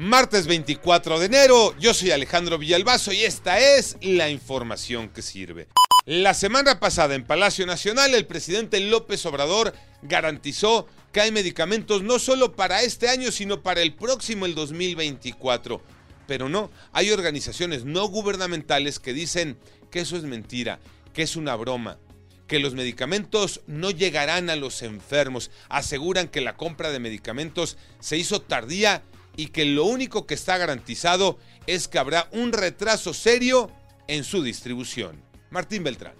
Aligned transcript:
Martes 0.00 0.46
24 0.46 1.18
de 1.18 1.26
enero, 1.26 1.74
yo 1.78 1.92
soy 1.92 2.10
Alejandro 2.10 2.56
Villalbazo 2.56 3.12
y 3.12 3.22
esta 3.22 3.60
es 3.60 3.98
la 4.00 4.30
información 4.30 5.10
que 5.10 5.20
sirve. 5.20 5.68
La 6.06 6.32
semana 6.32 6.80
pasada 6.80 7.14
en 7.14 7.26
Palacio 7.26 7.66
Nacional 7.66 8.14
el 8.14 8.24
presidente 8.24 8.80
López 8.80 9.26
Obrador 9.26 9.74
garantizó 10.00 10.86
que 11.12 11.20
hay 11.20 11.32
medicamentos 11.32 12.02
no 12.02 12.18
solo 12.18 12.56
para 12.56 12.80
este 12.80 13.10
año, 13.10 13.30
sino 13.30 13.62
para 13.62 13.82
el 13.82 13.92
próximo, 13.92 14.46
el 14.46 14.54
2024. 14.54 15.82
Pero 16.26 16.48
no, 16.48 16.70
hay 16.92 17.10
organizaciones 17.10 17.84
no 17.84 18.08
gubernamentales 18.08 19.00
que 19.00 19.12
dicen 19.12 19.58
que 19.90 20.00
eso 20.00 20.16
es 20.16 20.22
mentira, 20.22 20.80
que 21.12 21.20
es 21.20 21.36
una 21.36 21.56
broma, 21.56 21.98
que 22.46 22.58
los 22.58 22.72
medicamentos 22.72 23.60
no 23.66 23.90
llegarán 23.90 24.48
a 24.48 24.56
los 24.56 24.80
enfermos. 24.80 25.50
Aseguran 25.68 26.28
que 26.28 26.40
la 26.40 26.56
compra 26.56 26.90
de 26.90 27.00
medicamentos 27.00 27.76
se 28.00 28.16
hizo 28.16 28.40
tardía 28.40 29.02
y 29.40 29.46
que 29.46 29.64
lo 29.64 29.86
único 29.86 30.26
que 30.26 30.34
está 30.34 30.58
garantizado 30.58 31.38
es 31.66 31.88
que 31.88 31.98
habrá 31.98 32.28
un 32.32 32.52
retraso 32.52 33.14
serio 33.14 33.70
en 34.06 34.22
su 34.22 34.42
distribución. 34.42 35.16
Martín 35.48 35.82
Beltrán. 35.82 36.12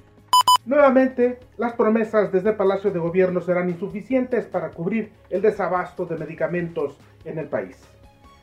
Nuevamente, 0.65 1.39
las 1.59 1.75
promesas 1.75 2.33
desde 2.33 2.55
Palacio 2.55 2.91
de 2.91 2.99
Gobierno 2.99 3.43
serán 3.43 3.69
insuficientes 3.69 4.47
para 4.47 4.71
cubrir 4.71 5.13
el 5.29 5.43
desabasto 5.43 6.07
de 6.07 6.17
medicamentos 6.17 6.95
en 7.27 7.39
el 7.39 7.47
país. 7.47 7.77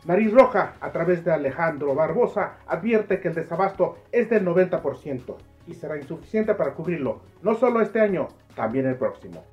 Nariz 0.06 0.32
Roja, 0.32 0.76
a 0.80 0.92
través 0.92 1.26
de 1.26 1.34
Alejandro 1.34 1.96
Barbosa, 1.96 2.60
advierte 2.68 3.20
que 3.20 3.30
el 3.30 3.34
desabasto 3.34 3.98
es 4.12 4.30
del 4.30 4.46
90% 4.46 5.38
y 5.66 5.74
será 5.74 5.98
insuficiente 5.98 6.54
para 6.54 6.76
cubrirlo, 6.76 7.24
no 7.42 7.58
solo 7.58 7.82
este 7.82 8.00
año, 8.00 8.28
también 8.56 8.86
el 8.86 8.96
próximo. 8.96 9.44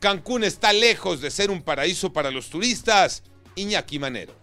Cancún 0.00 0.44
está 0.44 0.74
lejos 0.74 1.22
de 1.22 1.30
ser 1.30 1.50
un 1.50 1.62
paraíso 1.62 2.12
para 2.12 2.30
los 2.30 2.50
turistas. 2.50 3.22
Iñaki 3.54 3.98
Manero. 3.98 4.34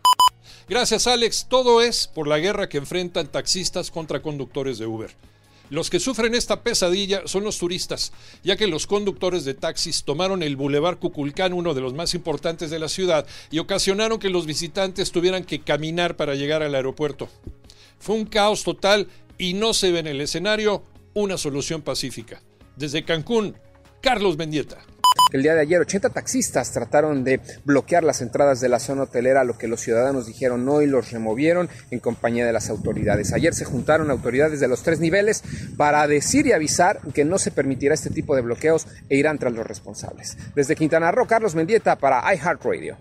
Gracias 0.69 1.07
Alex, 1.07 1.47
todo 1.49 1.81
es 1.81 2.07
por 2.07 2.27
la 2.27 2.39
guerra 2.39 2.69
que 2.69 2.77
enfrentan 2.77 3.27
taxistas 3.27 3.91
contra 3.91 4.21
conductores 4.21 4.77
de 4.77 4.85
Uber. 4.85 5.13
Los 5.69 5.89
que 5.89 5.99
sufren 5.99 6.35
esta 6.35 6.61
pesadilla 6.61 7.23
son 7.25 7.43
los 7.43 7.57
turistas, 7.57 8.13
ya 8.43 8.55
que 8.55 8.67
los 8.67 8.85
conductores 8.85 9.43
de 9.43 9.55
taxis 9.55 10.03
tomaron 10.03 10.43
el 10.43 10.55
Boulevard 10.55 10.99
Cuculcán, 10.99 11.51
uno 11.51 11.73
de 11.73 11.81
los 11.81 11.93
más 11.93 12.13
importantes 12.13 12.69
de 12.69 12.79
la 12.79 12.89
ciudad, 12.89 13.25
y 13.49 13.59
ocasionaron 13.59 14.19
que 14.19 14.29
los 14.29 14.45
visitantes 14.45 15.11
tuvieran 15.11 15.43
que 15.45 15.61
caminar 15.61 16.15
para 16.15 16.35
llegar 16.35 16.63
al 16.63 16.75
aeropuerto. 16.75 17.27
Fue 17.97 18.15
un 18.15 18.25
caos 18.25 18.63
total 18.63 19.07
y 19.37 19.53
no 19.53 19.73
se 19.73 19.91
ve 19.91 19.99
en 19.99 20.07
el 20.07 20.21
escenario 20.21 20.83
una 21.13 21.37
solución 21.37 21.81
pacífica. 21.81 22.41
Desde 22.75 23.03
Cancún, 23.03 23.55
Carlos 24.01 24.37
Mendieta. 24.37 24.85
El 25.33 25.41
día 25.41 25.55
de 25.55 25.61
ayer 25.61 25.81
80 25.81 26.11
taxistas 26.11 26.71
trataron 26.71 27.23
de 27.23 27.41
bloquear 27.65 28.03
las 28.03 28.21
entradas 28.21 28.61
de 28.61 28.69
la 28.69 28.79
zona 28.79 29.03
hotelera, 29.03 29.43
lo 29.43 29.57
que 29.57 29.67
los 29.67 29.81
ciudadanos 29.81 30.27
dijeron 30.27 30.63
no 30.63 30.83
y 30.83 30.85
los 30.85 31.11
removieron 31.11 31.69
en 31.89 31.99
compañía 31.99 32.45
de 32.45 32.53
las 32.53 32.69
autoridades. 32.69 33.33
Ayer 33.33 33.55
se 33.55 33.65
juntaron 33.65 34.11
autoridades 34.11 34.59
de 34.59 34.67
los 34.67 34.83
tres 34.83 34.99
niveles 34.99 35.43
para 35.75 36.05
decir 36.05 36.45
y 36.45 36.51
avisar 36.51 36.99
que 37.15 37.25
no 37.25 37.39
se 37.39 37.49
permitirá 37.49 37.95
este 37.95 38.11
tipo 38.11 38.35
de 38.35 38.43
bloqueos 38.43 38.85
e 39.09 39.17
irán 39.17 39.39
tras 39.39 39.53
los 39.53 39.65
responsables. 39.65 40.37
Desde 40.53 40.75
Quintana 40.75 41.11
Roo, 41.11 41.25
Carlos 41.25 41.55
Mendieta 41.55 41.97
para 41.97 42.31
iHeartRadio. 42.31 42.97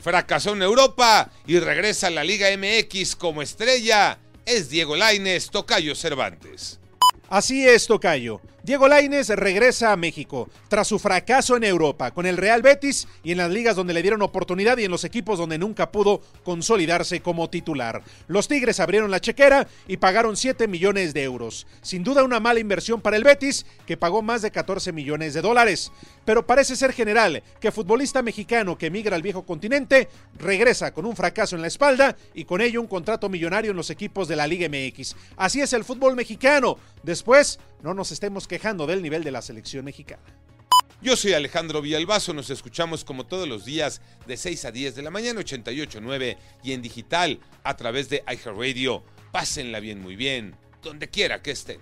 Fracasó 0.00 0.54
en 0.54 0.62
Europa 0.62 1.30
y 1.46 1.58
regresa 1.58 2.06
a 2.06 2.10
la 2.10 2.24
Liga 2.24 2.48
MX 2.56 3.14
como 3.14 3.42
estrella. 3.42 4.18
Es 4.46 4.70
Diego 4.70 4.96
Laines, 4.96 5.50
Tocayo 5.50 5.94
Cervantes. 5.94 6.80
Así 7.28 7.68
es, 7.68 7.86
Tocayo. 7.86 8.40
Diego 8.62 8.88
Lainez 8.88 9.28
regresa 9.28 9.92
a 9.92 9.96
México 9.96 10.48
tras 10.66 10.88
su 10.88 10.98
fracaso 10.98 11.56
en 11.56 11.62
Europa 11.62 12.10
con 12.10 12.26
el 12.26 12.36
Real 12.36 12.60
Betis 12.60 13.06
y 13.22 13.30
en 13.30 13.38
las 13.38 13.50
ligas 13.50 13.76
donde 13.76 13.94
le 13.94 14.02
dieron 14.02 14.20
oportunidad 14.20 14.76
y 14.78 14.84
en 14.84 14.90
los 14.90 15.04
equipos 15.04 15.38
donde 15.38 15.58
nunca 15.58 15.92
pudo 15.92 16.22
consolidarse 16.42 17.20
como 17.20 17.48
titular. 17.48 18.02
Los 18.26 18.48
Tigres 18.48 18.80
abrieron 18.80 19.12
la 19.12 19.20
chequera 19.20 19.68
y 19.86 19.98
pagaron 19.98 20.36
7 20.36 20.66
millones 20.66 21.14
de 21.14 21.22
euros. 21.22 21.68
Sin 21.82 22.02
duda 22.02 22.24
una 22.24 22.40
mala 22.40 22.58
inversión 22.58 23.00
para 23.00 23.16
el 23.16 23.24
Betis 23.24 23.64
que 23.86 23.96
pagó 23.96 24.22
más 24.22 24.42
de 24.42 24.50
14 24.50 24.92
millones 24.92 25.34
de 25.34 25.40
dólares. 25.40 25.92
Pero 26.24 26.44
parece 26.44 26.74
ser 26.74 26.92
general 26.92 27.42
que 27.60 27.72
futbolista 27.72 28.22
mexicano 28.22 28.76
que 28.76 28.86
emigra 28.86 29.14
al 29.14 29.22
viejo 29.22 29.46
continente 29.46 30.08
regresa 30.36 30.92
con 30.92 31.06
un 31.06 31.14
fracaso 31.14 31.54
en 31.54 31.62
la 31.62 31.68
espalda 31.68 32.16
y 32.34 32.44
con 32.44 32.60
ello 32.60 32.80
un 32.80 32.88
contrato 32.88 33.28
millonario 33.28 33.70
en 33.70 33.76
los 33.76 33.90
equipos 33.90 34.26
de 34.26 34.36
la 34.36 34.48
Liga 34.48 34.68
MX. 34.68 35.14
Así 35.36 35.60
es 35.60 35.72
el 35.72 35.84
fútbol 35.84 36.16
mexicano. 36.16 36.76
Después 37.02 37.60
no 37.82 37.94
nos 37.94 38.12
estemos 38.12 38.46
quejando 38.46 38.86
del 38.86 39.02
nivel 39.02 39.24
de 39.24 39.30
la 39.30 39.42
selección 39.42 39.84
mexicana. 39.84 40.22
Yo 41.00 41.16
soy 41.16 41.32
Alejandro 41.32 41.80
Villalbazo, 41.80 42.34
nos 42.34 42.50
escuchamos 42.50 43.04
como 43.04 43.24
todos 43.24 43.46
los 43.46 43.64
días 43.64 44.00
de 44.26 44.36
6 44.36 44.64
a 44.64 44.72
10 44.72 44.96
de 44.96 45.02
la 45.02 45.10
mañana 45.10 45.40
88.9 45.40 46.36
y 46.64 46.72
en 46.72 46.82
digital 46.82 47.38
a 47.62 47.76
través 47.76 48.08
de 48.08 48.24
iHeartRadio. 48.26 49.04
Pásenla 49.30 49.78
bien, 49.78 50.02
muy 50.02 50.16
bien, 50.16 50.56
donde 50.82 51.08
quiera 51.08 51.40
que 51.40 51.52
estén. 51.52 51.80